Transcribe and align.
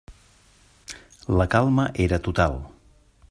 La 1.41 1.47
calma 1.57 1.87
era 2.07 2.21
total. 2.29 2.61